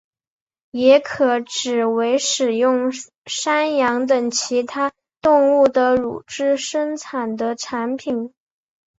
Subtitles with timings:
[0.71, 2.91] 也可指为使用
[3.27, 8.33] 山羊等其他动物的乳汁生产的产品。